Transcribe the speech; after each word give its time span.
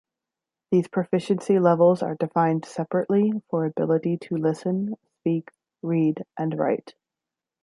These 0.71 0.87
proficiency 0.87 1.59
levels 1.59 2.01
are 2.01 2.15
defined 2.15 2.65
separately 2.65 3.33
for 3.51 3.65
ability 3.65 4.17
to 4.21 4.35
listen, 4.35 4.95
speak, 5.19 5.51
read 5.83 6.25
and 6.39 6.57
write. 6.57 6.95